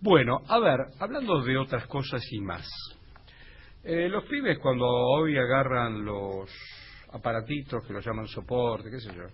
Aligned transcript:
Bueno, 0.00 0.42
a 0.46 0.60
ver, 0.60 0.78
hablando 1.00 1.42
de 1.42 1.58
otras 1.58 1.86
cosas 1.88 2.22
y 2.30 2.40
más. 2.40 2.68
Eh, 3.82 4.08
los 4.08 4.24
pibes 4.24 4.58
cuando 4.60 4.86
hoy 4.86 5.36
agarran 5.36 6.04
los 6.04 6.48
aparatitos 7.10 7.84
que 7.84 7.92
los 7.92 8.04
llaman 8.04 8.28
soporte, 8.28 8.90
qué 8.90 9.00
sé 9.00 9.12
yo, 9.12 9.24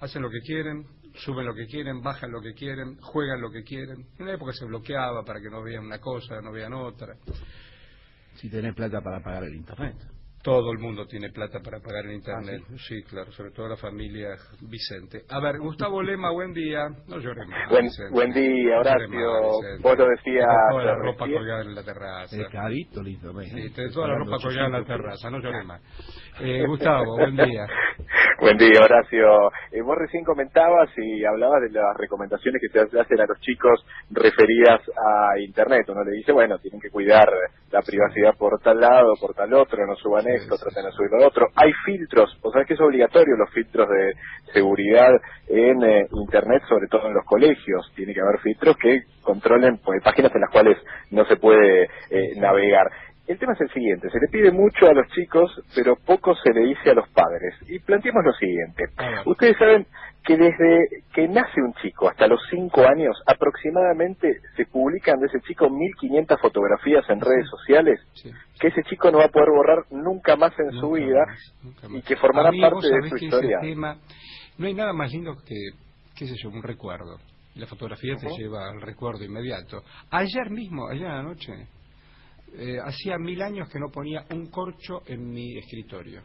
hacen 0.00 0.22
lo 0.22 0.30
que 0.30 0.40
quieren, 0.40 0.86
suben 1.14 1.44
lo 1.44 1.54
que 1.54 1.66
quieren, 1.66 2.00
bajan 2.00 2.30
lo 2.30 2.40
que 2.40 2.54
quieren, 2.54 2.96
juegan 3.02 3.40
lo 3.40 3.50
que 3.50 3.62
quieren. 3.62 4.06
En 4.16 4.22
una 4.22 4.34
época 4.34 4.52
se 4.52 4.64
bloqueaba 4.64 5.24
para 5.24 5.40
que 5.40 5.50
no 5.50 5.62
vean 5.62 5.84
una 5.84 5.98
cosa, 5.98 6.40
no 6.40 6.52
vean 6.52 6.72
otra. 6.72 7.14
Si 8.36 8.48
tenés 8.48 8.74
plata 8.74 9.02
para 9.02 9.22
pagar 9.22 9.44
el 9.44 9.56
internet. 9.56 9.96
Todo 10.42 10.70
el 10.72 10.78
mundo 10.78 11.04
tiene 11.06 11.30
plata 11.30 11.58
para 11.60 11.80
pagar 11.80 12.06
el 12.06 12.12
internet. 12.14 12.62
sí? 12.86 13.02
claro, 13.02 13.30
sobre 13.32 13.50
todo 13.50 13.68
la 13.68 13.76
familia 13.76 14.28
Vicente. 14.60 15.22
A 15.28 15.40
ver, 15.40 15.58
Gustavo 15.58 16.00
Lema, 16.02 16.30
buen 16.30 16.52
día. 16.54 16.88
No 17.08 17.18
llores 17.18 17.46
más. 17.48 17.68
Buen, 17.70 17.88
buen 18.12 18.32
día, 18.32 18.74
No 18.76 18.80
Horacio. 18.80 19.08
Vicente. 19.08 19.82
Vos 19.82 19.98
lo 19.98 20.06
decías 20.08 20.46
Toda 20.70 20.84
la 20.84 20.94
ropa 20.94 21.24
recién. 21.24 21.38
colgada 21.38 21.62
en 21.62 21.74
la 21.74 21.82
terraza. 21.82 22.36
Es 22.36 22.48
carito 22.48 23.00
el 23.00 23.08
internet. 23.08 23.48
Sí, 23.52 23.60
¿eh? 23.60 23.70
tenés 23.74 23.92
toda 23.92 24.08
la 24.08 24.18
ropa 24.18 24.38
colgada 24.40 24.66
en 24.66 24.72
la 24.72 24.78
800 24.78 24.86
terraza, 24.86 25.30
no 25.30 25.38
llores 25.40 25.66
más. 25.66 25.82
Eh, 26.40 26.64
Gustavo, 26.66 27.16
buen 27.16 27.36
día. 27.36 27.66
Buen 28.40 28.56
día, 28.56 28.80
Horacio. 28.80 29.50
Eh, 29.72 29.82
vos 29.82 29.98
recién 29.98 30.22
comentabas 30.22 30.88
y 30.96 31.24
hablabas 31.24 31.60
de 31.62 31.70
las 31.70 31.96
recomendaciones 31.96 32.62
que 32.62 32.68
se 32.68 32.98
hacen 32.98 33.20
a 33.20 33.26
los 33.26 33.40
chicos 33.40 33.84
referidas 34.10 34.80
a 34.96 35.38
Internet. 35.40 35.88
Uno 35.88 36.04
le 36.04 36.12
dice, 36.12 36.30
bueno, 36.30 36.56
tienen 36.58 36.80
que 36.80 36.90
cuidar 36.90 37.28
la 37.72 37.82
privacidad 37.82 38.36
por 38.38 38.60
tal 38.60 38.80
lado, 38.80 39.14
por 39.20 39.34
tal 39.34 39.52
otro, 39.54 39.84
no 39.84 39.96
suban 39.96 40.22
Sí, 40.22 40.30
esto, 40.34 40.56
sí, 40.56 40.62
traten 40.62 40.84
de 40.84 40.92
subir 40.92 41.10
lo 41.10 41.26
otro. 41.26 41.48
Hay 41.56 41.72
filtros, 41.84 42.38
o 42.42 42.52
sea 42.52 42.64
que 42.64 42.74
es 42.74 42.80
obligatorio 42.80 43.36
los 43.36 43.50
filtros 43.50 43.88
de 43.88 44.12
seguridad 44.52 45.10
en 45.48 45.82
eh, 45.82 46.06
Internet, 46.12 46.62
sobre 46.68 46.86
todo 46.86 47.08
en 47.08 47.14
los 47.14 47.24
colegios. 47.24 47.90
Tiene 47.96 48.14
que 48.14 48.20
haber 48.20 48.38
filtros 48.40 48.76
que 48.76 49.02
controlen 49.22 49.78
pues, 49.78 50.02
páginas 50.02 50.32
en 50.34 50.42
las 50.42 50.50
cuales 50.50 50.78
no 51.10 51.24
se 51.26 51.36
puede 51.36 51.88
eh, 52.10 52.34
navegar. 52.36 52.88
El 53.28 53.38
tema 53.38 53.52
es 53.52 53.60
el 53.60 53.70
siguiente, 53.72 54.08
se 54.10 54.18
le 54.18 54.28
pide 54.28 54.50
mucho 54.50 54.86
a 54.86 54.94
los 54.94 55.06
chicos, 55.08 55.50
pero 55.74 55.96
poco 55.96 56.34
se 56.34 56.50
le 56.52 56.60
dice 56.66 56.90
a 56.90 56.94
los 56.94 57.08
padres. 57.10 57.54
Y 57.68 57.78
planteemos 57.78 58.24
lo 58.24 58.32
siguiente. 58.32 58.84
Ustedes 59.26 59.56
saben 59.58 59.86
que 60.24 60.36
desde 60.36 61.02
que 61.12 61.28
nace 61.28 61.60
un 61.60 61.74
chico 61.74 62.08
hasta 62.08 62.26
los 62.26 62.40
5 62.50 62.86
años, 62.86 63.14
aproximadamente 63.26 64.40
se 64.56 64.64
publican 64.66 65.20
de 65.20 65.26
ese 65.26 65.40
chico 65.42 65.68
1.500 65.68 66.40
fotografías 66.40 67.04
en 67.10 67.20
redes 67.20 67.46
sociales 67.50 68.00
Sí. 68.14 68.30
que 68.60 68.68
ese 68.68 68.82
chico 68.84 69.10
no 69.10 69.18
va 69.18 69.26
a 69.26 69.28
poder 69.28 69.50
borrar 69.50 69.84
nunca 69.90 70.36
más 70.36 70.52
en 70.58 70.72
su 70.80 70.92
vida 70.92 71.24
más, 71.26 71.90
y 71.90 72.02
que 72.02 72.16
formará 72.16 72.50
mí, 72.50 72.60
parte 72.60 72.88
de 72.88 73.08
su 73.10 73.16
historia. 73.16 73.58
Tema, 73.60 73.96
no 74.56 74.66
hay 74.66 74.74
nada 74.74 74.92
más 74.92 75.12
lindo 75.12 75.36
que, 75.46 75.54
qué 76.16 76.26
sé 76.26 76.34
yo, 76.42 76.48
un 76.48 76.62
recuerdo. 76.62 77.18
La 77.56 77.66
fotografía 77.66 78.16
te 78.16 78.26
Ujú. 78.26 78.36
lleva 78.38 78.70
al 78.70 78.80
recuerdo 78.80 79.24
inmediato. 79.24 79.82
Ayer 80.10 80.50
mismo, 80.50 80.88
ayer 80.88 81.06
anoche, 81.06 81.52
eh, 82.54 82.78
hacía 82.84 83.18
mil 83.18 83.40
años 83.42 83.68
que 83.68 83.78
no 83.78 83.90
ponía 83.90 84.24
un 84.32 84.50
corcho 84.50 85.02
en 85.06 85.30
mi 85.30 85.56
escritorio. 85.58 86.22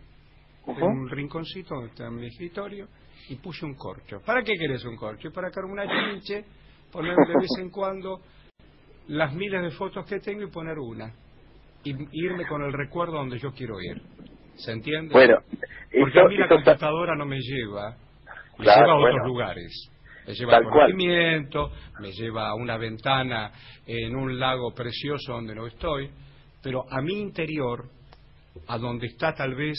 En 0.65 0.81
un 0.83 1.09
rinconcito 1.09 1.75
donde 1.75 1.89
está 1.89 2.09
mi 2.09 2.25
escritorio 2.25 2.87
y 3.29 3.35
puse 3.35 3.65
un 3.65 3.75
corcho. 3.75 4.21
¿Para 4.25 4.43
qué 4.43 4.53
querés 4.53 4.83
un 4.85 4.95
corcho? 4.95 5.31
Para 5.31 5.51
que 5.51 5.59
una 5.59 5.85
chinche, 5.85 6.45
poner 6.91 7.15
de 7.15 7.33
vez 7.39 7.49
en 7.59 7.69
cuando 7.69 8.21
las 9.07 9.33
miles 9.33 9.61
de 9.61 9.71
fotos 9.71 10.05
que 10.05 10.19
tengo 10.19 10.43
y 10.43 10.51
poner 10.51 10.77
una. 10.79 11.13
Y 11.83 11.93
irme 12.13 12.45
con 12.47 12.63
el 12.63 12.71
recuerdo 12.71 13.13
donde 13.13 13.37
yo 13.39 13.51
quiero 13.51 13.81
ir. 13.81 14.01
¿Se 14.55 14.71
entiende? 14.71 15.11
Bueno, 15.13 15.35
Porque 15.91 16.17
eso, 16.17 16.25
a 16.25 16.29
mí 16.29 16.37
la 16.37 16.47
computadora 16.47 17.15
no 17.15 17.25
me 17.25 17.39
lleva, 17.39 17.97
me 18.57 18.63
Claro, 18.63 18.81
lleva 18.81 18.93
a 18.93 18.97
otros 18.97 19.11
bueno. 19.13 19.27
lugares. 19.27 19.89
Me 20.27 20.33
lleva 20.33 20.51
Tal 20.51 20.63
al 20.63 20.69
cual. 20.69 20.91
conocimiento, 20.91 21.71
me 21.99 22.11
lleva 22.11 22.47
a 22.47 22.55
una 22.55 22.77
ventana 22.77 23.51
en 23.85 24.15
un 24.15 24.39
lago 24.39 24.73
precioso 24.73 25.33
donde 25.33 25.55
no 25.55 25.67
estoy, 25.67 26.09
pero 26.61 26.85
a 26.89 27.01
mi 27.01 27.19
interior, 27.19 27.85
a 28.67 28.77
donde 28.77 29.07
está 29.07 29.33
tal 29.33 29.55
vez 29.55 29.77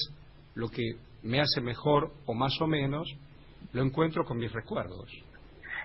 lo 0.55 0.69
que 0.69 0.83
me 1.23 1.41
hace 1.41 1.61
mejor 1.61 2.11
o 2.27 2.35
más 2.35 2.61
o 2.61 2.67
menos, 2.67 3.09
lo 3.73 3.83
encuentro 3.83 4.25
con 4.25 4.39
mis 4.39 4.53
recuerdos. 4.53 5.11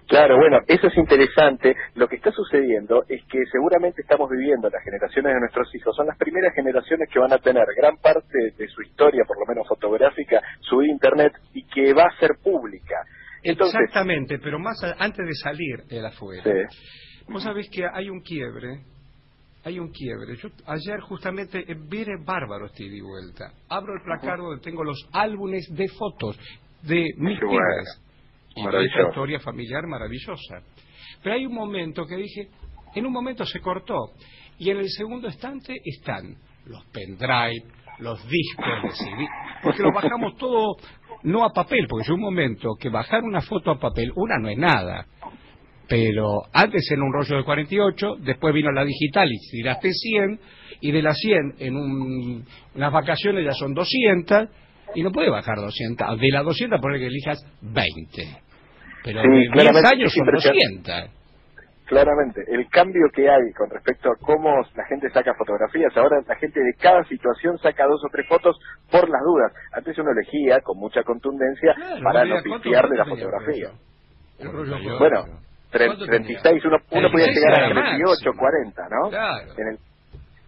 Claro, 0.10 0.38
bueno, 0.38 0.58
eso 0.68 0.88
es 0.88 0.98
interesante. 0.98 1.76
Lo 1.94 2.08
que 2.08 2.16
está 2.16 2.32
sucediendo 2.32 3.04
es 3.08 3.24
que 3.26 3.46
seguramente 3.52 4.02
estamos 4.02 4.28
viviendo, 4.28 4.68
las 4.68 4.84
generaciones 4.84 5.36
de 5.36 5.40
nuestros 5.40 5.74
hijos, 5.76 5.96
son 5.96 6.08
las 6.08 6.18
primeras 6.18 6.52
generaciones 6.56 7.08
que 7.14 7.20
van 7.20 7.32
a 7.32 7.38
tener 7.38 7.64
gran 7.78 7.96
parte 7.98 8.54
de 8.58 8.68
su 8.70 8.82
historia, 8.82 9.24
por 9.28 9.38
lo 9.40 9.46
menos 9.46 9.68
fotográfica, 9.68 10.42
su 10.62 10.82
internet 10.82 11.34
y 11.54 11.64
que 11.64 11.94
va 11.94 12.06
a 12.06 12.20
ser 12.20 12.38
pública. 12.44 12.89
Entonces, 13.44 13.80
Exactamente, 13.80 14.40
pero 14.40 14.60
más 14.60 14.82
a- 14.84 14.96
antes 15.00 15.26
de 15.26 15.34
salir 15.36 15.84
el 15.90 16.06
afuera. 16.06 16.44
sí, 16.44 17.32
Vos 17.32 17.44
sabés 17.44 17.70
que 17.72 17.86
hay 17.94 18.10
un 18.10 18.22
quiebre, 18.22 18.82
hay 19.64 19.78
un 19.80 19.92
quiebre. 19.92 20.36
Yo 20.38 20.50
ayer 20.66 21.00
justamente 21.02 21.60
eh, 21.72 21.76
viene 21.88 22.14
bárbaro 22.26 22.66
este 22.68 22.84
y 22.86 23.02
vuelta. 23.02 23.52
Abro 23.70 23.94
el 23.94 24.02
placar 24.04 24.40
donde 24.40 24.62
tengo 24.62 24.84
los 24.84 24.98
álbumes 25.14 25.68
de 25.72 25.88
fotos 25.90 26.38
de 26.84 27.06
mis 27.18 27.40
bueno. 27.40 27.50
pibes. 27.52 28.02
Y 28.56 28.66
esta 28.66 29.08
historia 29.10 29.40
familiar 29.40 29.86
maravillosa. 29.88 30.62
Pero 31.22 31.36
hay 31.36 31.46
un 31.46 31.54
momento 31.54 32.06
que 32.06 32.16
dije, 32.16 32.48
en 32.96 33.06
un 33.06 33.14
momento 33.14 33.46
se 33.46 33.60
cortó. 33.60 33.96
Y 34.58 34.70
en 34.72 34.78
el 34.78 34.90
segundo 34.90 35.28
estante 35.28 35.76
están 35.86 36.36
los 36.66 36.84
pendrive, 36.88 37.64
los 38.00 38.20
discos 38.28 38.66
de 38.84 38.92
CD, 38.92 39.28
porque 39.64 39.84
los 39.84 39.94
bajamos 39.94 40.36
todo, 40.38 40.76
no 41.24 41.46
a 41.46 41.50
papel, 41.54 41.86
porque 41.88 42.08
yo 42.08 42.16
un 42.16 42.22
momento 42.22 42.76
que 42.80 42.90
bajar 42.90 43.24
una 43.24 43.42
foto 43.42 43.72
a 43.72 43.80
papel, 43.80 44.12
una 44.16 44.38
no 44.38 44.50
es 44.50 44.58
nada, 44.58 45.06
pero 45.88 46.44
antes 46.54 46.90
era 46.92 47.02
un 47.02 47.12
rollo 47.12 47.38
de 47.38 47.44
48, 47.44 48.18
después 48.20 48.54
vino 48.54 48.72
la 48.72 48.86
digital 48.86 49.28
y 49.32 49.38
tiraste 49.52 49.92
100, 49.92 50.40
y 50.82 50.92
de 50.92 51.02
las 51.02 51.18
100 51.18 51.56
en 51.60 51.76
un, 51.76 52.46
unas 52.76 52.94
vacaciones 52.94 53.46
ya 53.46 53.54
son 53.54 53.74
200, 53.74 54.48
y 54.96 55.04
no 55.04 55.12
puede 55.12 55.30
bajar 55.30 55.58
200, 55.58 56.20
de 56.20 56.30
las 56.32 56.46
200 56.46 56.80
poner 56.80 57.00
que 57.00 57.08
elijas 57.08 57.46
20, 57.62 58.28
pero 59.04 59.22
Sí, 59.22 59.28
de 59.28 59.40
10 59.40 59.52
claramente 59.52 59.90
años 59.90 60.14
son 60.14 60.26
impresionante. 60.26 60.92
200. 60.92 61.19
Claramente, 61.90 62.44
el 62.48 62.70
cambio 62.70 63.08
que 63.14 63.30
hay 63.30 63.52
con 63.58 63.70
respecto 63.70 64.10
a 64.12 64.16
cómo 64.22 64.62
la 64.76 64.86
gente 64.86 65.10
saca 65.10 65.34
fotografías, 65.34 65.92
ahora 65.98 66.22
la 66.28 66.36
gente 66.36 66.60
de 66.62 66.74
cada 66.80 67.04
situación 67.06 67.58
saca 67.58 67.86
dos 67.88 68.02
o 68.06 68.10
tres 68.12 68.28
fotos 68.30 68.56
por 68.92 69.10
las 69.10 69.22
dudas. 69.24 69.52
Antes 69.74 69.98
uno 69.98 70.12
elegía 70.12 70.62
con 70.62 70.78
mucha 70.78 71.04
contundencia 71.04 71.74
Claro, 71.76 72.04
para 72.04 72.24
no 72.26 72.36
¿cuánto- 72.48 72.64
pifiar 72.64 72.88
de 72.88 72.98
la 72.98 73.06
fotografía. 73.06 73.72
El 74.40 74.52
rollo 74.54 74.72
Bueno, 74.78 74.90
con- 74.90 75.00
Bueno, 75.00 75.40
tre- 75.72 75.88
¿Cuánto 75.88 76.06
tenía? 76.06 76.40
36, 76.42 76.66
uno, 76.66 76.78
uno 76.92 77.12
podía 77.12 77.26
36 77.26 77.36
llegar 77.36 77.54
a 77.54 77.66
era 77.66 77.74
38, 77.82 78.08
máximo. 78.08 78.34
40, 78.40 78.88
¿no? 78.90 79.10
Claro. 79.10 79.52
En 79.58 79.68
el, 79.68 79.78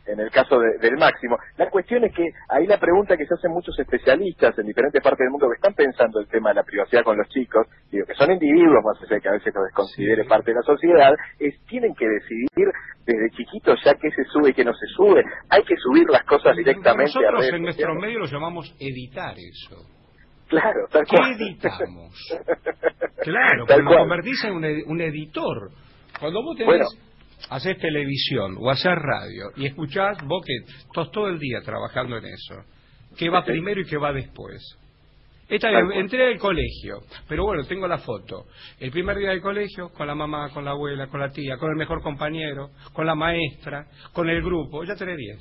en 0.08 0.20
el 0.20 0.30
caso 0.32 0.60
de- 0.60 0.78
del 0.80 0.98
máximo. 0.98 1.38
La 1.58 1.70
cuestión 1.70 2.04
es 2.04 2.14
que 2.16 2.24
ahí 2.50 2.66
la 2.68 2.80
pregunta 2.80 3.16
que 3.18 3.26
se 3.26 3.34
hacen 3.34 3.52
muchos 3.52 3.78
especialistas 3.80 4.58
en 4.60 4.66
diferentes 4.66 5.02
partes 5.02 5.20
del 5.20 5.30
mundo 5.32 5.48
que 5.50 5.56
están 5.56 5.74
pensando 5.74 6.20
el 6.20 6.28
tema 6.28 6.50
de 6.50 6.56
la 6.56 6.64
privacidad 6.64 7.04
con 7.04 7.18
los 7.18 7.28
chicos, 7.30 7.68
digo 7.92 8.06
que 8.06 8.16
son 8.16 8.32
individuos, 8.32 8.84
más 8.84 9.02
allá 9.02 9.16
de 9.16 9.22
que 9.22 9.30
a 9.30 9.34
veces 9.34 9.54
los 9.54 9.64
desconsidere 9.66 10.24
Sí. 10.24 10.30
parte 10.30 10.52
de 10.52 10.56
la 10.56 10.64
sociedad, 10.64 11.14
es 11.40 11.54
tienen 11.68 11.94
que 11.96 12.08
decidir 12.08 12.72
desde 13.06 13.30
chiquitos 13.32 13.80
ya 13.84 13.94
qué 13.96 14.10
se 14.12 14.24
sube 14.26 14.50
y 14.50 14.54
qué 14.54 14.64
no 14.66 14.74
se 14.74 14.86
sube. 14.96 15.24
Hay 15.50 15.64
que 15.64 15.76
subir 15.78 16.08
las 16.10 16.24
cosas 16.24 16.56
directamente 16.58 17.12
a 17.18 17.22
Nosotros 17.22 17.40
redes 17.42 17.54
en 17.54 17.62
nuestro 17.64 17.96
medio 17.96 18.20
lo 18.20 18.26
llamamos 18.26 18.76
editar 18.80 19.34
eso. 19.38 19.86
Claro, 20.48 20.82
tal 20.92 21.06
¿Qué 21.06 21.16
cual. 21.16 21.32
editamos? 21.34 22.14
Claro, 23.24 23.66
tal 23.68 23.82
lo 23.82 23.86
cual. 23.88 24.00
convertís 24.00 24.44
en 24.46 24.54
un, 24.54 24.66
ed- 24.66 24.84
un 24.88 25.00
editor. 25.02 25.70
Cuando 26.20 26.42
vos 26.42 26.56
tenés, 26.58 26.68
Bueno. 26.68 26.86
Haces 27.50 27.78
televisión 27.78 28.58
o 28.60 28.70
haces 28.70 28.94
radio 28.96 29.52
y 29.56 29.66
escuchás, 29.66 30.18
vos 30.26 30.44
que 30.46 30.56
estás 30.56 31.12
todo 31.12 31.28
el 31.28 31.40
día 31.40 31.62
trabajando 31.62 32.18
en 32.18 32.26
eso, 32.26 32.64
¿qué 33.18 33.30
va 33.30 33.44
primero 33.44 33.82
y 33.82 33.86
qué 33.86 33.98
va 33.98 34.14
después? 34.14 34.78
Esta 35.52 35.70
entré 35.96 36.32
al 36.32 36.40
colegio, 36.40 37.02
pero 37.28 37.44
bueno, 37.44 37.66
tengo 37.66 37.86
la 37.86 37.98
foto. 37.98 38.46
El 38.80 38.90
primer 38.90 39.18
día 39.18 39.32
del 39.32 39.42
colegio, 39.42 39.90
con 39.90 40.08
la 40.08 40.16
mamá, 40.16 40.50
con 40.54 40.64
la 40.64 40.72
abuela, 40.72 41.08
con 41.08 41.20
la 41.20 41.30
tía, 41.30 41.58
con 41.58 41.70
el 41.70 41.76
mejor 41.76 42.02
compañero, 42.02 42.70
con 42.94 43.06
la 43.06 43.16
maestra, 43.16 43.86
con 44.14 44.30
el 44.30 44.42
grupo, 44.42 44.86
ya 44.86 44.96
tenés 44.96 45.18
10. 45.18 45.40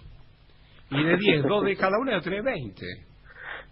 Y 0.90 1.04
de 1.04 1.16
10, 1.16 1.42
dos 1.44 1.64
de 1.64 1.76
cada 1.76 1.96
una 2.00 2.12
ya 2.12 2.20
tenés 2.22 2.42
20. 2.42 3.09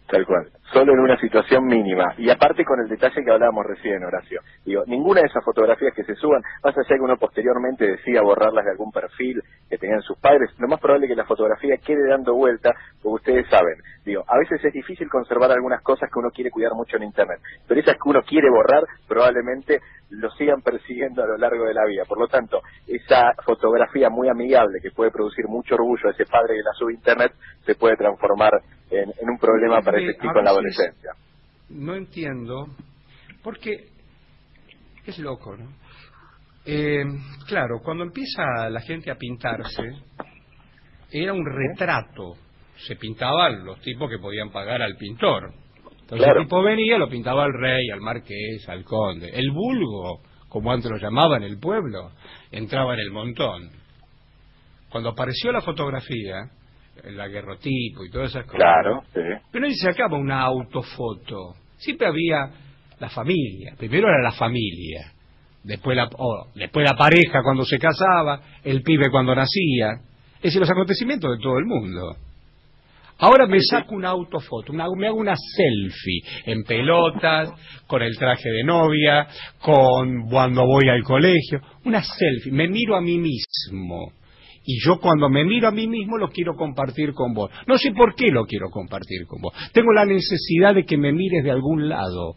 Tal 0.08 0.24
cual. 0.24 0.48
Solo 0.72 0.94
en 0.94 1.00
una 1.00 1.20
situación 1.20 1.66
mínima. 1.66 2.14
Y 2.16 2.30
aparte 2.30 2.64
con 2.64 2.80
el 2.80 2.88
detalle 2.88 3.22
que 3.22 3.30
hablábamos 3.30 3.66
recién, 3.66 4.02
Horacio. 4.02 4.40
Digo, 4.64 4.82
ninguna 4.86 5.20
de 5.20 5.26
esas 5.26 5.44
fotografías 5.44 5.92
que 5.94 6.04
se 6.04 6.14
suban, 6.14 6.42
más 6.64 6.76
allá 6.76 6.96
que 6.96 7.02
uno 7.02 7.16
posteriormente 7.18 7.86
decida 7.86 8.22
borrarlas 8.22 8.64
de 8.64 8.70
algún 8.70 8.90
perfil 8.90 9.42
que 9.68 9.76
tenían 9.76 10.00
sus 10.00 10.18
padres, 10.18 10.50
lo 10.58 10.66
más 10.66 10.80
probable 10.80 11.06
es 11.06 11.10
que 11.10 11.16
la 11.16 11.26
fotografía 11.26 11.76
quede 11.76 12.08
dando 12.08 12.34
vuelta, 12.34 12.72
porque 13.02 13.16
ustedes 13.16 13.48
saben, 13.50 13.76
digo, 14.04 14.24
a 14.26 14.38
veces 14.38 14.64
es 14.64 14.72
difícil 14.72 15.10
conservar 15.10 15.50
algunas 15.52 15.82
cosas 15.82 16.10
que 16.10 16.18
uno 16.18 16.30
quiere 16.30 16.50
cuidar 16.50 16.72
mucho 16.72 16.96
en 16.96 17.02
Internet, 17.02 17.40
pero 17.66 17.80
esas 17.80 17.96
que 17.96 18.08
uno 18.08 18.22
quiere 18.22 18.48
borrar 18.48 18.84
probablemente 19.06 19.80
lo 20.10 20.30
sigan 20.30 20.62
persiguiendo 20.62 21.22
a 21.22 21.26
lo 21.26 21.36
largo 21.36 21.64
de 21.66 21.74
la 21.74 21.84
vida. 21.84 22.04
Por 22.08 22.18
lo 22.18 22.28
tanto, 22.28 22.62
esa 22.86 23.34
fotografía 23.44 24.08
muy 24.08 24.28
amigable 24.28 24.80
que 24.80 24.90
puede 24.90 25.10
producir 25.10 25.46
mucho 25.48 25.74
orgullo 25.74 26.08
a 26.08 26.12
ese 26.12 26.24
padre 26.24 26.54
que 26.56 26.62
la 26.62 26.72
sube 26.72 26.92
a 26.92 26.96
Internet, 26.96 27.32
se 27.66 27.74
puede 27.74 27.96
transformar 27.96 28.52
en, 28.90 29.10
en 29.20 29.30
un 29.30 29.38
problema 29.38 29.80
para 29.82 29.98
ese 30.00 30.14
chico 30.14 30.38
en 30.38 30.44
la 30.44 30.50
adolescencia. 30.50 31.10
No 31.70 31.94
entiendo, 31.94 32.66
porque 33.42 33.88
es 35.06 35.18
loco, 35.18 35.56
¿no? 35.56 35.70
Eh, 36.64 37.02
claro, 37.46 37.80
cuando 37.82 38.04
empieza 38.04 38.68
la 38.70 38.80
gente 38.80 39.10
a 39.10 39.16
pintarse, 39.16 39.82
era 41.10 41.32
un 41.32 41.44
retrato. 41.46 42.34
Se 42.86 42.96
pintaban 42.96 43.64
los 43.64 43.80
tipos 43.80 44.08
que 44.10 44.18
podían 44.18 44.50
pagar 44.50 44.82
al 44.82 44.96
pintor. 44.96 45.52
Entonces 46.00 46.24
Claro. 46.26 46.40
el 46.40 46.46
tipo 46.46 46.62
venía, 46.62 46.98
lo 46.98 47.08
pintaba 47.08 47.44
al 47.44 47.52
rey, 47.52 47.90
al 47.90 48.00
marqués, 48.00 48.68
al 48.68 48.84
conde. 48.84 49.30
El 49.32 49.50
vulgo, 49.50 50.20
como 50.48 50.70
antes 50.72 50.90
lo 50.90 50.96
llamaban 50.98 51.42
el 51.42 51.58
pueblo, 51.58 52.12
entraba 52.50 52.94
en 52.94 53.00
el 53.00 53.10
montón. 53.10 53.70
Cuando 54.90 55.10
apareció 55.10 55.52
la 55.52 55.60
fotografía, 55.60 56.50
el 57.04 57.20
aguerrotipo 57.20 58.04
y 58.04 58.10
todas 58.10 58.30
esas 58.30 58.44
cosas, 58.44 58.58
Claro, 58.58 59.02
sí. 59.14 59.20
pero 59.52 59.68
se 59.70 59.76
sacaba 59.76 60.16
una 60.18 60.40
autofoto. 60.42 61.54
Siempre 61.76 62.06
había 62.08 62.50
la 62.98 63.08
familia. 63.08 63.74
Primero 63.78 64.08
era 64.08 64.22
la 64.22 64.32
familia. 64.32 65.12
Después 65.62 65.96
la, 65.96 66.08
o 66.16 66.48
después 66.54 66.88
la 66.88 66.96
pareja 66.96 67.42
cuando 67.42 67.64
se 67.64 67.78
casaba, 67.78 68.40
el 68.64 68.82
pibe 68.82 69.10
cuando 69.10 69.34
nacía. 69.34 69.90
Es 70.36 70.42
decir, 70.44 70.60
los 70.60 70.70
acontecimientos 70.70 71.30
de 71.36 71.42
todo 71.42 71.58
el 71.58 71.66
mundo. 71.66 72.16
Ahora 73.20 73.46
me 73.48 73.58
saco 73.60 73.96
una 73.96 74.10
autofoto, 74.10 74.72
una- 74.72 74.86
me 74.96 75.08
hago 75.08 75.16
una 75.16 75.34
selfie 75.36 76.22
en 76.46 76.62
pelotas, 76.62 77.50
con 77.88 78.00
el 78.02 78.16
traje 78.16 78.48
de 78.48 78.62
novia, 78.62 79.26
con 79.60 80.28
cuando 80.30 80.64
voy 80.64 80.88
al 80.88 81.02
colegio, 81.02 81.60
una 81.84 82.00
selfie, 82.00 82.52
me 82.52 82.68
miro 82.68 82.94
a 82.94 83.00
mí 83.00 83.18
mismo. 83.18 84.12
Y 84.70 84.84
yo 84.84 85.00
cuando 85.00 85.30
me 85.30 85.46
miro 85.46 85.66
a 85.66 85.70
mí 85.70 85.88
mismo 85.88 86.18
lo 86.18 86.28
quiero 86.28 86.54
compartir 86.54 87.14
con 87.14 87.32
vos. 87.32 87.50
No 87.66 87.78
sé 87.78 87.90
por 87.92 88.14
qué 88.14 88.26
lo 88.30 88.44
quiero 88.44 88.68
compartir 88.68 89.26
con 89.26 89.40
vos. 89.40 89.54
Tengo 89.72 89.94
la 89.94 90.04
necesidad 90.04 90.74
de 90.74 90.84
que 90.84 90.98
me 90.98 91.10
mires 91.10 91.42
de 91.42 91.50
algún 91.50 91.88
lado. 91.88 92.34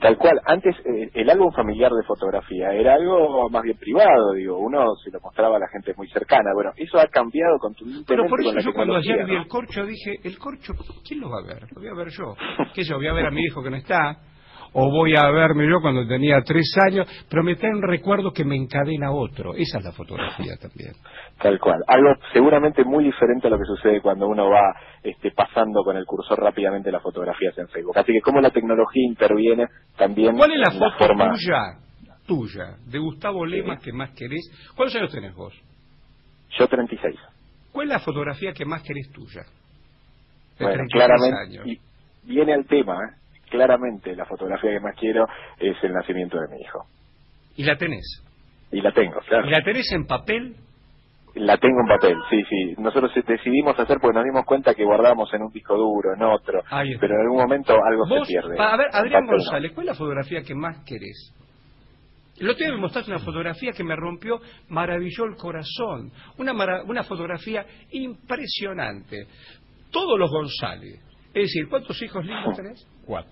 Tal 0.00 0.18
cual, 0.18 0.40
antes 0.44 0.74
eh, 0.84 1.08
el 1.14 1.30
álbum 1.30 1.52
familiar 1.52 1.92
de 1.92 2.02
fotografía 2.02 2.72
era 2.72 2.94
algo 2.94 3.48
más 3.48 3.62
bien 3.62 3.78
privado, 3.78 4.32
digo, 4.34 4.58
uno 4.58 4.96
se 5.04 5.12
lo 5.12 5.20
mostraba 5.20 5.56
a 5.56 5.60
la 5.60 5.68
gente 5.68 5.94
muy 5.96 6.08
cercana. 6.08 6.50
Bueno, 6.52 6.72
eso 6.76 6.98
ha 6.98 7.06
cambiado 7.06 7.58
contundentemente 7.60 8.12
Pero 8.12 8.28
por 8.28 8.40
eso 8.40 8.68
yo 8.68 8.74
cuando 8.74 8.96
ayer 8.96 9.24
vi 9.24 9.34
¿no? 9.36 9.42
el 9.42 9.46
corcho 9.46 9.86
dije, 9.86 10.18
el 10.24 10.38
corcho, 10.38 10.72
¿quién 11.06 11.20
lo 11.20 11.30
va 11.30 11.38
a 11.44 11.46
ver? 11.46 11.62
Lo 11.72 11.80
voy 11.80 11.88
a 11.88 11.94
ver 11.94 12.08
yo. 12.08 12.34
¿Qué 12.74 12.82
yo? 12.82 12.96
Voy 12.96 13.06
a 13.06 13.12
ver 13.12 13.26
a 13.26 13.30
mi 13.30 13.42
hijo 13.42 13.62
que 13.62 13.70
no 13.70 13.76
está, 13.76 14.18
o 14.78 14.90
voy 14.90 15.14
a 15.16 15.30
verme 15.30 15.66
yo 15.66 15.80
cuando 15.80 16.06
tenía 16.06 16.42
tres 16.44 16.70
años, 16.86 17.08
pero 17.30 17.42
me 17.42 17.56
trae 17.56 17.72
un 17.72 17.80
recuerdo 17.82 18.30
que 18.32 18.44
me 18.44 18.56
encadena 18.56 19.10
otro. 19.10 19.54
Esa 19.54 19.78
es 19.78 19.84
la 19.84 19.92
fotografía 19.92 20.54
también. 20.60 20.92
Tal 21.40 21.58
cual. 21.58 21.82
Algo 21.86 22.10
seguramente 22.34 22.84
muy 22.84 23.04
diferente 23.04 23.46
a 23.46 23.50
lo 23.50 23.58
que 23.58 23.64
sucede 23.64 24.02
cuando 24.02 24.26
uno 24.28 24.50
va 24.50 24.74
este, 25.02 25.30
pasando 25.30 25.82
con 25.82 25.96
el 25.96 26.04
cursor 26.04 26.38
rápidamente 26.40 26.92
las 26.92 27.02
fotografías 27.02 27.56
en 27.56 27.68
Facebook. 27.68 27.96
Así 27.98 28.12
que 28.12 28.20
cómo 28.20 28.40
la 28.42 28.50
tecnología 28.50 29.02
interviene 29.06 29.66
también 29.96 30.36
¿Cuál 30.36 30.52
es 30.52 30.58
la 30.58 30.72
en 30.74 30.78
foto 30.78 30.98
forma... 30.98 31.30
tuya, 31.32 31.60
tuya, 32.26 32.76
de 32.86 32.98
Gustavo 32.98 33.46
Lema 33.46 33.78
que 33.78 33.92
más 33.94 34.10
querés? 34.10 34.50
¿Cuántos 34.76 34.96
años 34.96 35.10
tenés 35.12 35.34
vos? 35.34 35.54
Yo 36.58 36.68
36. 36.68 37.16
¿Cuál 37.72 37.86
es 37.88 37.92
la 37.94 38.00
fotografía 38.00 38.52
que 38.52 38.64
más 38.66 38.82
querés 38.82 39.10
tuya? 39.10 39.42
De 40.58 40.64
Bueno, 40.64 40.84
36 40.88 40.90
claramente, 40.92 41.58
años. 41.60 41.66
y 41.66 41.80
viene 42.32 42.54
al 42.54 42.66
tema, 42.66 42.94
¿eh? 42.94 43.14
Claramente 43.50 44.14
la 44.16 44.24
fotografía 44.26 44.70
que 44.72 44.80
más 44.80 44.94
quiero 44.96 45.26
es 45.58 45.76
el 45.82 45.92
nacimiento 45.92 46.38
de 46.40 46.48
mi 46.54 46.60
hijo. 46.62 46.86
¿Y 47.56 47.64
la 47.64 47.76
tenés? 47.76 48.22
Y 48.72 48.80
la 48.80 48.92
tengo, 48.92 49.18
claro. 49.28 49.46
¿Y 49.46 49.50
la 49.50 49.62
tenés 49.62 49.90
en 49.92 50.06
papel? 50.06 50.56
La 51.34 51.56
tengo 51.58 51.80
en 51.82 51.86
papel, 51.86 52.16
sí, 52.30 52.42
sí. 52.48 52.74
Nosotros 52.78 53.12
decidimos 53.26 53.78
hacer 53.78 53.98
porque 54.00 54.14
nos 54.16 54.24
dimos 54.24 54.44
cuenta 54.46 54.74
que 54.74 54.84
guardábamos 54.84 55.32
en 55.34 55.42
un 55.42 55.52
disco 55.52 55.76
duro, 55.76 56.14
en 56.14 56.22
otro, 56.22 56.62
pero 56.98 57.14
en 57.14 57.20
algún 57.20 57.38
momento 57.42 57.74
algo 57.74 58.04
Vos, 58.08 58.26
se 58.26 58.32
pierde. 58.32 58.56
a 58.58 58.76
ver, 58.76 58.86
Adrián. 58.92 59.26
González, 59.26 59.72
¿cuál 59.74 59.86
es 59.86 59.92
la 59.92 59.98
fotografía 59.98 60.40
que 60.42 60.54
más 60.54 60.82
querés? 60.84 61.34
El 62.38 62.48
otro 62.50 62.64
día 62.66 62.74
me 62.74 62.80
mostraste 62.80 63.10
una 63.10 63.20
fotografía 63.20 63.72
que 63.72 63.84
me 63.84 63.96
rompió, 63.96 64.40
maravilló 64.68 65.24
el 65.24 65.36
corazón. 65.36 66.10
Una, 66.38 66.52
mara- 66.52 66.82
una 66.84 67.02
fotografía 67.02 67.64
impresionante. 67.90 69.26
Todos 69.90 70.18
los 70.18 70.30
González. 70.30 71.00
Es 71.34 71.42
decir, 71.44 71.68
¿cuántos 71.68 72.00
hijos 72.02 72.24
lindos 72.24 72.54
tenés? 72.56 72.86
Cuatro. 73.06 73.30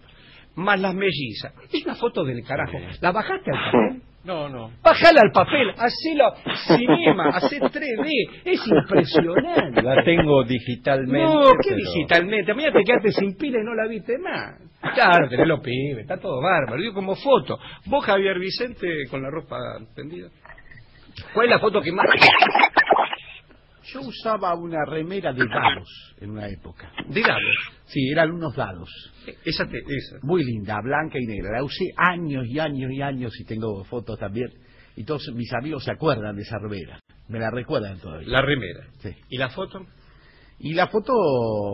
Más 0.56 0.80
las 0.80 0.94
mellizas. 0.94 1.52
Es 1.72 1.84
una 1.84 1.96
foto 1.96 2.24
del 2.24 2.42
carajo. 2.46 2.78
¿La 3.00 3.10
bajaste 3.12 3.50
al 3.50 3.72
papel? 3.72 4.02
No, 4.24 4.48
no. 4.48 4.70
Bájala 4.82 5.20
al 5.22 5.32
papel, 5.32 5.68
hacelo 5.76 6.32
cinema, 6.66 7.28
hacé 7.34 7.60
3D. 7.60 8.10
Es 8.46 8.60
impresionante. 8.66 9.82
La 9.82 10.02
tengo 10.02 10.42
digitalmente. 10.44 11.18
No, 11.22 11.42
¿qué 11.60 11.70
pero- 11.70 11.76
digitalmente? 11.76 12.54
Mañana 12.54 12.72
te 12.78 12.84
quedaste 12.84 13.12
sin 13.12 13.36
pila 13.36 13.58
y 13.60 13.64
no 13.64 13.74
la 13.74 13.86
viste 13.86 14.16
más. 14.18 14.58
Claro, 14.94 15.28
tenés 15.28 15.46
los 15.46 15.60
pibes, 15.60 16.02
está 16.02 16.16
todo 16.18 16.40
bárbaro. 16.40 16.80
Digo 16.80 16.94
como 16.94 17.14
foto. 17.16 17.58
Vos, 17.86 18.04
Javier 18.04 18.38
Vicente, 18.38 18.86
con 19.10 19.22
la 19.22 19.28
ropa 19.30 19.56
tendida. 19.94 20.28
¿Cuál 21.34 21.46
es 21.46 21.50
la 21.50 21.58
foto 21.58 21.80
que 21.82 21.92
más... 21.92 22.06
Yo 23.94 24.00
usaba 24.00 24.52
una 24.56 24.84
remera 24.84 25.32
de 25.32 25.46
dados 25.46 25.88
en 26.20 26.30
una 26.30 26.48
época. 26.48 26.90
De 27.08 27.20
dados. 27.20 27.42
Sí, 27.84 28.10
eran 28.10 28.32
unos 28.32 28.56
dados. 28.56 28.90
Esa, 29.44 29.66
te, 29.66 29.78
esa. 29.78 30.16
Muy 30.22 30.42
linda, 30.42 30.80
blanca 30.82 31.16
y 31.16 31.24
negra. 31.24 31.58
La 31.58 31.62
usé 31.62 31.92
años 31.96 32.44
y 32.48 32.58
años 32.58 32.90
y 32.90 33.00
años 33.00 33.32
y 33.38 33.44
tengo 33.44 33.84
fotos 33.84 34.18
también. 34.18 34.48
Y 34.96 35.04
todos 35.04 35.30
mis 35.32 35.52
amigos 35.52 35.84
se 35.84 35.92
acuerdan 35.92 36.34
de 36.34 36.42
esa 36.42 36.58
remera. 36.58 36.98
Me 37.28 37.38
la 37.38 37.52
recuerdan 37.52 38.00
todavía. 38.00 38.28
La 38.28 38.42
remera. 38.42 38.84
Sí. 38.98 39.10
¿Y 39.28 39.38
la 39.38 39.50
foto? 39.50 39.86
Y 40.58 40.72
la 40.72 40.86
foto, 40.86 41.12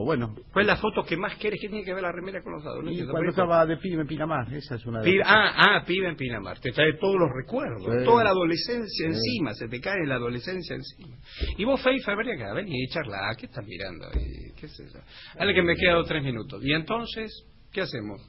bueno, 0.04 0.34
¿Cuál 0.52 0.64
es 0.64 0.66
la 0.68 0.76
foto 0.76 1.04
que 1.04 1.16
más 1.16 1.36
querés? 1.36 1.60
¿Qué 1.60 1.68
tiene 1.68 1.84
que 1.84 1.92
ver 1.92 2.02
la 2.02 2.10
remera 2.12 2.42
con 2.42 2.54
los? 2.54 2.64
No 2.64 2.90
y 2.90 3.06
cuando 3.06 3.30
estaba 3.30 3.64
de 3.66 3.76
pibe 3.76 4.00
en 4.00 4.06
Pinamar, 4.08 4.52
esa 4.52 4.74
es 4.76 4.86
una 4.86 5.00
de 5.00 5.04
Pi- 5.10 5.18
las- 5.18 5.28
ah, 5.30 5.52
ah, 5.76 5.84
pibe 5.86 6.08
en 6.08 6.16
Pinamar. 6.16 6.58
Te 6.60 6.72
trae 6.72 6.94
todos 6.98 7.16
los 7.16 7.28
recuerdos, 7.30 7.82
Sí. 7.84 8.04
toda 8.04 8.24
la 8.24 8.30
adolescencia 8.30 8.88
Sí. 8.88 9.04
encima, 9.04 9.52
se 9.54 9.68
te 9.68 9.80
cae 9.80 10.06
la 10.06 10.14
adolescencia 10.16 10.74
encima. 10.74 11.16
Y 11.58 11.64
vos, 11.64 11.80
Feifa, 11.82 12.14
ven 12.16 12.30
acá, 12.30 12.54
ven 12.54 12.66
y 12.68 12.88
charla. 12.88 13.18
¿Qué 13.38 13.46
estás 13.46 13.64
mirando? 13.66 14.06
ahí? 14.14 14.52
¿Qué 14.58 14.66
es 14.66 14.80
eso? 14.80 14.98
Dale 15.38 15.54
que 15.54 15.62
me 15.62 15.76
quedan 15.76 16.02
tres 16.04 16.24
minutos. 16.24 16.60
Y 16.64 16.72
entonces, 16.72 17.30
¿qué 17.72 17.82
hacemos? 17.82 18.20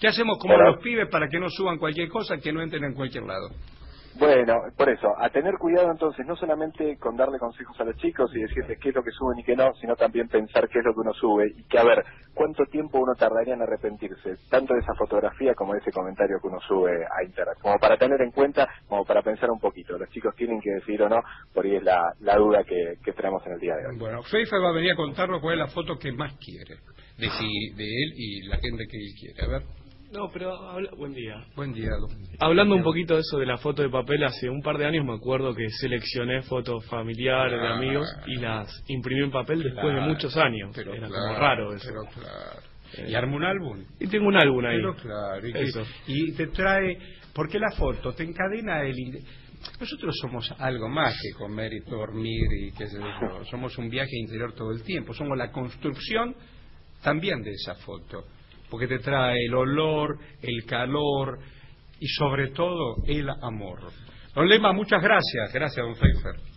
¿Qué 0.00 0.08
hacemos 0.08 0.38
como 0.38 0.56
los 0.58 0.82
pibes 0.82 1.08
para 1.10 1.28
que 1.28 1.38
no 1.40 1.48
suban 1.48 1.78
cualquier 1.78 2.08
cosa, 2.08 2.36
que 2.38 2.52
no 2.52 2.60
entren 2.60 2.84
en 2.84 2.94
cualquier 2.94 3.24
lado? 3.24 3.48
Bueno, 4.16 4.54
por 4.76 4.88
eso, 4.88 5.08
a 5.18 5.28
tener 5.30 5.54
cuidado 5.58 5.90
entonces, 5.90 6.26
no 6.26 6.34
solamente 6.36 6.96
con 6.98 7.16
darle 7.16 7.38
consejos 7.38 7.78
a 7.80 7.84
los 7.84 7.96
chicos 7.96 8.30
y 8.34 8.40
decirles 8.40 8.78
qué 8.80 8.88
es 8.88 8.94
lo 8.94 9.02
que 9.02 9.10
suben 9.10 9.38
y 9.38 9.44
qué 9.44 9.54
no, 9.54 9.72
sino 9.80 9.94
también 9.96 10.28
pensar 10.28 10.68
qué 10.68 10.80
es 10.80 10.84
lo 10.84 10.92
que 10.92 11.00
uno 11.00 11.12
sube 11.14 11.52
y 11.56 11.62
que 11.64 11.78
a 11.78 11.84
ver 11.84 12.04
cuánto 12.34 12.64
tiempo 12.66 12.98
uno 12.98 13.14
tardaría 13.14 13.54
en 13.54 13.62
arrepentirse, 13.62 14.36
tanto 14.50 14.74
de 14.74 14.80
esa 14.80 14.94
fotografía 14.94 15.54
como 15.54 15.72
de 15.74 15.80
ese 15.80 15.92
comentario 15.92 16.38
que 16.40 16.48
uno 16.48 16.60
sube 16.60 17.04
a 17.04 17.24
internet, 17.24 17.58
como 17.60 17.78
para 17.78 17.96
tener 17.96 18.20
en 18.22 18.32
cuenta, 18.32 18.68
como 18.88 19.04
para 19.04 19.22
pensar 19.22 19.50
un 19.50 19.60
poquito, 19.60 19.96
los 19.96 20.08
chicos 20.10 20.34
tienen 20.36 20.60
que 20.60 20.70
decir 20.70 21.02
o 21.02 21.08
no, 21.08 21.20
por 21.52 21.64
ahí 21.64 21.76
es 21.76 21.82
la, 21.82 22.14
duda 22.36 22.64
que, 22.64 22.94
que 23.04 23.12
tenemos 23.12 23.44
en 23.46 23.52
el 23.52 23.60
día 23.60 23.76
de 23.76 23.86
hoy. 23.86 23.98
Bueno, 23.98 24.22
Feifa 24.22 24.58
va 24.58 24.70
a 24.70 24.72
venir 24.72 24.92
a 24.92 24.96
contarnos 24.96 25.40
cuál 25.40 25.54
es 25.54 25.60
la 25.60 25.68
foto 25.68 25.98
que 25.98 26.12
más 26.12 26.34
quiere 26.38 26.76
de, 27.18 27.28
si, 27.30 27.74
de 27.74 27.84
él 27.84 28.12
y 28.16 28.42
la 28.46 28.58
gente 28.58 28.86
que 28.86 28.96
él 28.96 29.12
quiere. 29.18 29.42
A 29.42 29.48
ver, 29.48 29.62
No, 30.12 30.30
pero 30.32 30.54
habla- 30.70 30.90
buen 30.96 31.12
día. 31.12 31.44
buen 31.54 31.72
día. 31.74 31.90
Hablando 32.40 32.74
un 32.74 32.82
poquito 32.82 33.14
de 33.14 33.20
eso 33.20 33.38
de 33.38 33.44
la 33.46 33.58
foto 33.58 33.82
de 33.82 33.90
papel, 33.90 34.24
hace 34.24 34.48
un 34.48 34.62
par 34.62 34.78
de 34.78 34.86
años 34.86 35.04
me 35.04 35.14
acuerdo 35.14 35.54
que 35.54 35.68
seleccioné 35.68 36.42
fotos 36.42 36.84
familiares, 36.86 37.60
de 37.60 37.68
amigos, 37.68 38.08
y 38.26 38.36
las 38.36 38.68
imprimí 38.88 39.24
en 39.24 39.30
papel 39.30 39.62
después 39.62 39.94
de 39.94 40.00
muchos 40.00 40.34
años. 40.36 40.70
Pero 40.74 40.94
Era 40.94 41.08
claro, 41.08 41.22
como 41.26 41.38
raro 41.38 41.74
eso. 41.74 41.88
Pero 41.88 42.02
claro. 42.14 42.60
Eh, 42.96 43.10
¿Y 43.10 43.14
arma 43.14 43.36
un 43.36 43.44
álbum? 43.44 43.84
Y 44.00 44.06
tengo 44.06 44.28
un 44.28 44.36
álbum 44.36 44.64
ahí. 44.64 44.76
Pero 44.76 44.94
claro, 44.96 45.46
y, 45.46 45.52
que- 45.52 45.70
y 46.06 46.32
te 46.32 46.46
trae, 46.48 46.98
porque 47.34 47.58
la 47.58 47.70
foto 47.76 48.12
te 48.14 48.22
encadena 48.24 48.82
el... 48.82 48.94
Nosotros 49.80 50.16
somos 50.22 50.50
algo 50.58 50.88
más 50.88 51.14
que 51.20 51.36
comer 51.36 51.72
y 51.74 51.80
dormir 51.80 52.46
y 52.60 52.72
qué 52.72 52.86
sé 52.86 52.96
yo, 52.98 53.44
somos 53.44 53.76
un 53.76 53.90
viaje 53.90 54.16
interior 54.16 54.54
todo 54.54 54.70
el 54.70 54.82
tiempo, 54.84 55.12
somos 55.12 55.36
la 55.36 55.50
construcción 55.50 56.34
también 57.02 57.42
de 57.42 57.50
esa 57.50 57.74
foto, 57.74 58.24
porque 58.70 58.86
te 58.86 58.98
trae 58.98 59.36
el 59.46 59.54
olor, 59.54 60.18
el 60.42 60.64
calor 60.64 61.38
y 62.00 62.06
sobre 62.08 62.48
todo 62.48 62.96
el 63.06 63.28
amor. 63.42 63.80
Don 64.34 64.48
Lema, 64.48 64.72
muchas 64.72 65.02
gracias, 65.02 65.52
gracias 65.52 65.84
don 65.84 65.94
Pfeiffer. 65.94 66.47